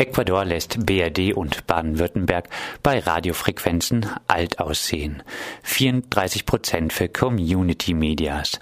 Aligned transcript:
Ecuador 0.00 0.46
lässt 0.46 0.86
BRD 0.86 1.34
und 1.34 1.66
Baden-Württemberg 1.66 2.48
bei 2.82 3.00
Radiofrequenzen 3.00 4.06
alt 4.28 4.58
aussehen. 4.58 5.22
34 5.62 6.46
Prozent 6.46 6.94
für 6.94 7.10
Community 7.10 7.92
Medias. 7.92 8.58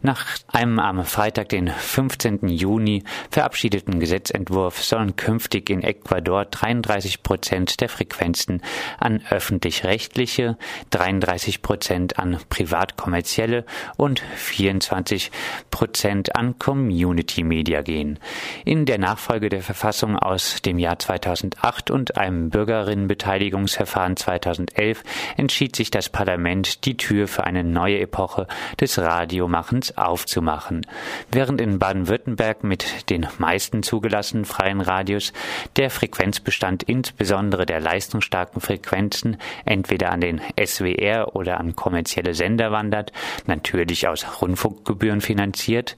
Nach 0.00 0.24
einem 0.46 0.78
am 0.78 1.04
Freitag, 1.04 1.48
den 1.50 1.68
15. 1.68 2.48
Juni, 2.48 3.02
verabschiedeten 3.30 3.98
Gesetzentwurf 3.98 4.82
sollen 4.82 5.16
künftig 5.16 5.68
in 5.70 5.82
Ecuador 5.82 6.44
33 6.44 7.22
Prozent 7.22 7.80
der 7.80 7.88
Frequenzen 7.88 8.62
an 8.98 9.20
öffentlich-rechtliche, 9.28 10.56
33 10.90 11.62
Prozent 11.62 12.18
an 12.18 12.38
privat-kommerzielle 12.48 13.66
und 13.96 14.20
24 14.20 15.32
Prozent 15.70 16.34
an 16.36 16.58
Community 16.58 17.42
Media 17.42 17.82
gehen. 17.82 18.20
In 18.64 18.86
der 18.86 18.98
Nachfolge 18.98 19.48
der 19.48 19.62
Verfassung 19.62 20.16
aus 20.16 20.62
dem 20.62 20.77
Jahr 20.78 20.98
2008 20.98 21.90
und 21.90 22.16
einem 22.16 22.50
Bürgerinnenbeteiligungsverfahren 22.50 24.16
2011 24.16 25.02
entschied 25.36 25.76
sich 25.76 25.90
das 25.90 26.08
Parlament, 26.08 26.84
die 26.84 26.96
Tür 26.96 27.28
für 27.28 27.44
eine 27.44 27.64
neue 27.64 28.00
Epoche 28.00 28.46
des 28.80 28.98
Radiomachens 28.98 29.96
aufzumachen. 29.96 30.86
Während 31.30 31.60
in 31.60 31.78
Baden-Württemberg 31.78 32.64
mit 32.64 33.10
den 33.10 33.26
meisten 33.38 33.82
zugelassenen 33.82 34.44
freien 34.44 34.80
Radios 34.80 35.32
der 35.76 35.90
Frequenzbestand 35.90 36.82
insbesondere 36.82 37.66
der 37.66 37.80
leistungsstarken 37.80 38.60
Frequenzen 38.60 39.36
entweder 39.64 40.10
an 40.10 40.20
den 40.20 40.40
SWR 40.62 41.34
oder 41.34 41.60
an 41.60 41.76
kommerzielle 41.76 42.34
Sender 42.34 42.70
wandert, 42.72 43.12
natürlich 43.46 44.08
aus 44.08 44.40
Rundfunkgebühren 44.40 45.20
finanziert, 45.20 45.96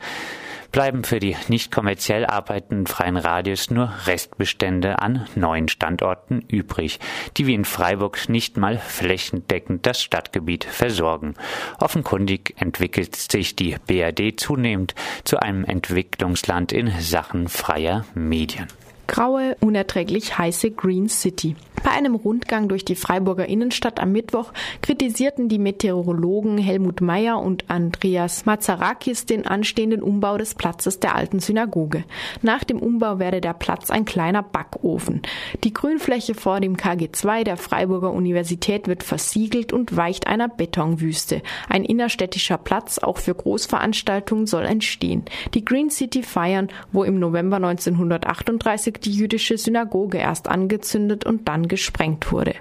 bleiben 0.72 1.04
für 1.04 1.20
die 1.20 1.36
nicht 1.48 1.70
kommerziell 1.70 2.26
arbeitenden 2.26 2.86
freien 2.86 3.16
Radios 3.16 3.70
nur 3.70 3.92
Restbestände 4.06 5.00
an 5.00 5.26
neuen 5.34 5.68
Standorten 5.68 6.40
übrig, 6.48 7.00
die 7.36 7.46
wie 7.46 7.54
in 7.54 7.64
Freiburg 7.64 8.28
nicht 8.28 8.56
mal 8.56 8.78
flächendeckend 8.78 9.86
das 9.86 10.02
Stadtgebiet 10.02 10.64
versorgen. 10.64 11.34
Offenkundig 11.78 12.54
entwickelt 12.58 13.16
sich 13.16 13.56
die 13.56 13.76
BRD 13.86 14.38
zunehmend 14.38 14.94
zu 15.24 15.40
einem 15.40 15.64
Entwicklungsland 15.64 16.72
in 16.72 16.90
Sachen 17.00 17.48
freier 17.48 18.04
Medien. 18.14 18.68
Graue, 19.10 19.56
unerträglich 19.58 20.38
heiße 20.38 20.70
Green 20.70 21.08
City. 21.08 21.56
Bei 21.82 21.92
einem 21.92 22.14
Rundgang 22.14 22.68
durch 22.68 22.84
die 22.84 22.94
Freiburger 22.94 23.48
Innenstadt 23.48 24.00
am 24.00 24.12
Mittwoch 24.12 24.52
kritisierten 24.82 25.48
die 25.48 25.58
Meteorologen 25.58 26.58
Helmut 26.58 27.00
Meyer 27.00 27.40
und 27.40 27.70
Andreas 27.70 28.44
Mazarakis 28.44 29.24
den 29.24 29.46
anstehenden 29.46 30.02
Umbau 30.02 30.36
des 30.36 30.54
Platzes 30.54 31.00
der 31.00 31.16
alten 31.16 31.40
Synagoge. 31.40 32.04
Nach 32.42 32.64
dem 32.64 32.78
Umbau 32.78 33.18
werde 33.18 33.40
der 33.40 33.54
Platz 33.54 33.90
ein 33.90 34.04
kleiner 34.04 34.42
Backofen. 34.42 35.22
Die 35.64 35.72
Grünfläche 35.72 36.34
vor 36.34 36.60
dem 36.60 36.76
KG2 36.76 37.44
der 37.44 37.56
Freiburger 37.56 38.12
Universität 38.12 38.86
wird 38.86 39.02
versiegelt 39.02 39.72
und 39.72 39.96
weicht 39.96 40.26
einer 40.26 40.48
Betonwüste. 40.48 41.42
Ein 41.68 41.84
innerstädtischer 41.84 42.58
Platz 42.58 42.98
auch 42.98 43.16
für 43.16 43.34
Großveranstaltungen 43.34 44.46
soll 44.46 44.64
entstehen. 44.64 45.24
Die 45.54 45.64
Green 45.64 45.88
City 45.88 46.22
feiern, 46.22 46.68
wo 46.92 47.04
im 47.04 47.18
November 47.18 47.56
1938 47.56 48.99
die 49.04 49.12
jüdische 49.12 49.58
Synagoge 49.58 50.18
erst 50.18 50.48
angezündet 50.48 51.24
und 51.24 51.48
dann 51.48 51.68
gesprengt 51.68 52.30
wurde. 52.32 52.54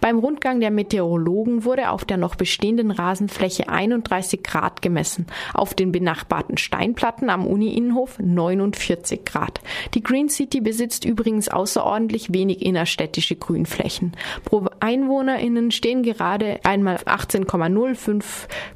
Beim 0.00 0.18
Rundgang 0.18 0.60
der 0.60 0.70
Meteorologen 0.70 1.64
wurde 1.64 1.90
auf 1.90 2.04
der 2.04 2.16
noch 2.16 2.34
bestehenden 2.34 2.90
Rasenfläche 2.90 3.68
31 3.68 4.42
Grad 4.42 4.82
gemessen, 4.82 5.26
auf 5.54 5.74
den 5.74 5.92
benachbarten 5.92 6.56
Steinplatten 6.56 7.30
am 7.30 7.46
Uni-Innenhof 7.46 8.18
49 8.18 9.24
Grad. 9.24 9.60
Die 9.94 10.02
Green 10.02 10.28
City 10.28 10.60
besitzt 10.60 11.04
übrigens 11.04 11.48
außerordentlich 11.48 12.32
wenig 12.32 12.64
innerstädtische 12.64 13.36
Grünflächen. 13.36 14.12
Pro 14.44 14.66
EinwohnerInnen 14.80 15.70
stehen 15.70 16.02
gerade 16.02 16.60
einmal 16.64 16.96
18,05 16.96 18.24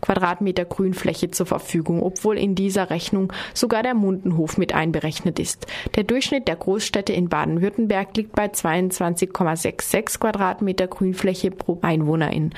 Quadratmeter 0.00 0.64
Grünfläche 0.64 1.30
zur 1.30 1.46
Verfügung, 1.46 2.02
obwohl 2.02 2.39
in 2.39 2.55
dieser 2.55 2.90
Rechnung 2.90 3.33
sogar 3.55 3.83
der 3.83 3.95
Mundenhof 3.95 4.58
mit 4.58 4.74
einberechnet 4.74 5.39
ist. 5.39 5.66
Der 5.96 6.05
Durchschnitt 6.05 6.48
der 6.48 6.56
Großstädte 6.56 7.12
in 7.12 7.28
Baden-Württemberg 7.28 8.16
liegt 8.16 8.33
bei 8.33 8.46
22,66 8.46 10.18
Quadratmeter 10.18 10.73
Quadratmeter 10.74 10.89
Grünfläche 10.89 11.51
pro 11.51 11.79
Einwohnerin. 11.83 12.51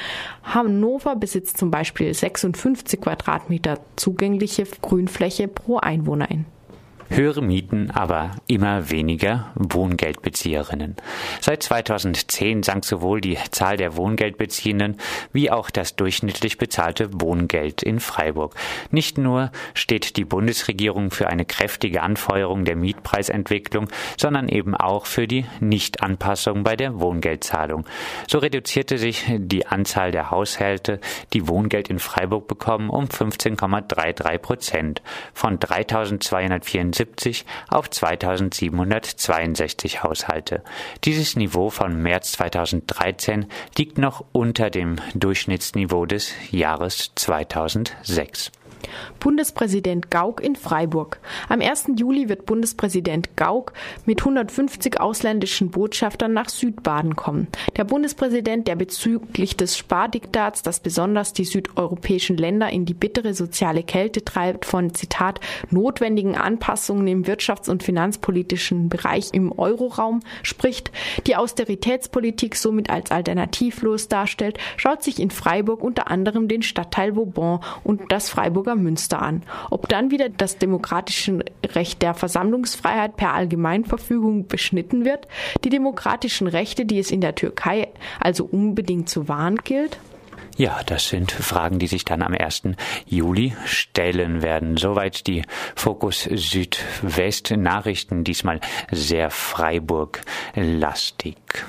Hannover 0.43 1.17
besitzt 1.17 1.59
zum 1.59 1.71
Beispiel 1.71 2.13
56 2.13 3.01
Quadratmeter 3.01 3.79
zugängliche 3.97 4.65
Grünfläche 4.83 5.49
pro 5.49 5.79
Einwohnerin. 5.79 6.47
Höhere 7.09 7.41
Mieten, 7.41 7.93
aber 7.93 8.33
immer 8.49 8.91
weniger 8.91 9.53
Wohngeldbezieherinnen. 9.55 10.97
Seit 11.41 11.63
2010 11.63 12.65
sank 12.65 12.85
sowohl 12.85 13.21
die 13.21 13.39
Zahl 13.53 13.77
der 13.77 13.97
Wohngeldbeziehenden 13.97 14.97
wie 15.33 15.51
auch 15.51 15.71
das 15.71 15.95
durchschnittlich 15.95 16.59
bezahlte 16.59 17.09
Wohngeld 17.13 17.85
in 17.85 18.01
Freiburg. 18.01 18.57
Nicht 18.91 19.19
nur 19.19 19.53
steht 19.73 20.17
die 20.17 20.25
Bundesregierung 20.25 21.13
für 21.13 21.29
eine 21.29 21.45
kräftige 21.45 22.03
Anfeuerung 22.03 22.65
der 22.65 22.75
Mietpreisentwicklung, 22.75 23.89
sondern 24.19 24.49
eben 24.49 24.75
auch 24.75 25.07
für 25.07 25.29
die 25.29 25.47
Nichtanpassung 25.61 26.65
bei 26.65 26.75
der 26.75 26.99
Wohngeldzahlung. 26.99 27.87
So 28.27 28.39
reduzierte 28.39 28.99
sich 28.99 29.25
die 29.39 29.67
Anzahl 29.67 30.11
der 30.11 30.33
Haushalte, 30.33 31.01
die 31.33 31.47
Wohngeld 31.47 31.89
in 31.89 32.01
Freiburg 32.01 32.49
bekommen, 32.49 32.91
um 32.91 33.05
15,33 33.05 34.39
Prozent 34.39 35.03
von 35.33 35.61
3274 35.61 36.96
1970 36.97 37.45
auf 37.69 37.91
2762 37.91 40.03
Haushalte. 40.03 40.63
Dieses 41.05 41.37
Niveau 41.37 41.71
von 41.71 42.03
März 42.03 42.33
2013 42.33 43.47
liegt 43.77 43.99
noch 43.99 44.25
unter 44.33 44.71
dem 44.71 44.97
Durchschnittsniveau 45.15 46.07
des 46.07 46.33
Jahres 46.51 47.13
2006. 47.15 48.51
Bundespräsident 49.27 50.09
Gauck 50.09 50.41
in 50.41 50.55
Freiburg. 50.55 51.19
Am 51.49 51.61
1. 51.61 51.95
Juli 51.97 52.29
wird 52.29 52.47
Bundespräsident 52.47 53.37
Gauck 53.37 53.73
mit 54.05 54.21
150 54.21 55.01
ausländischen 55.01 55.73
Botschaftern 55.73 56.33
nach 56.33 56.49
Südbaden 56.49 57.17
kommen. 57.17 57.49
Der 57.77 57.83
Bundespräsident, 57.83 58.69
der 58.69 58.77
bezüglich 58.77 59.57
des 59.57 59.77
Spardiktats, 59.77 60.63
das 60.63 60.79
besonders 60.79 61.33
die 61.33 61.45
südeuropäischen 61.45 62.37
Länder 62.37 62.71
in 62.71 62.85
die 62.85 62.95
bittere 62.95 63.35
soziale 63.35 63.83
Kälte 63.83 64.25
treibt, 64.25 64.65
von 64.65 64.95
Zitat 64.95 65.41
notwendigen 65.71 66.37
Anpassungen 66.37 67.09
im 67.09 67.25
wirtschafts- 67.25 67.69
und 67.69 67.83
finanzpolitischen 67.83 68.89
Bereich 68.89 69.31
im 69.33 69.51
Euroraum 69.51 70.21
spricht, 70.45 70.93
die 71.27 71.35
Austeritätspolitik 71.35 72.55
somit 72.55 72.91
als 72.91 73.11
alternativlos 73.11 74.07
darstellt, 74.07 74.59
schaut 74.77 75.03
sich 75.03 75.19
in 75.19 75.33
Freiburg 75.33 75.83
unter 75.83 76.13
anderem 76.13 76.47
den 76.47 76.63
Stadtteil 76.63 77.17
Vauban 77.17 77.59
und 77.83 78.13
das 78.13 78.31
Freiburger 78.31 78.77
Münster 78.77 79.16
an. 79.21 79.43
Ob 79.71 79.89
dann 79.89 80.11
wieder 80.11 80.29
das 80.29 80.59
demokratische 80.59 81.45
Recht 81.65 82.03
der 82.03 82.15
Versammlungsfreiheit 82.15 83.17
per 83.17 83.35
Allgemeinverfügung 83.35 84.47
beschnitten 84.47 85.05
wird, 85.05 85.29
die 85.65 85.71
demokratischen 85.71 86.47
Rechte, 86.47 86.87
die 86.87 86.99
es 86.99 87.11
in 87.11 87.21
der 87.21 87.35
Türkei 87.35 87.89
also 88.21 88.45
unbedingt 88.45 89.09
zu 89.09 89.29
wahren 89.29 89.57
gilt? 89.57 89.99
Ja, 90.57 90.81
das 90.87 91.09
sind 91.09 91.33
Fragen, 91.33 91.79
die 91.79 91.87
sich 91.87 92.07
dann 92.07 92.23
am 92.23 92.33
1. 92.33 92.63
Juli 93.05 93.55
stellen 93.67 94.41
werden. 94.41 94.79
Soweit 94.79 95.27
die 95.27 95.43
Fokus 95.75 96.23
Südwest 96.23 97.51
Nachrichten, 97.51 98.25
diesmal 98.25 98.61
sehr 98.91 99.31
Freiburg 99.31 100.23
lastig. 100.55 101.67